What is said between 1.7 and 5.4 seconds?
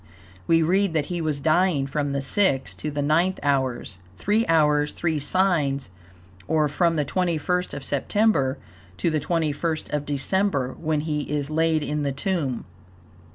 from the sixth to the ninth hours three hours, three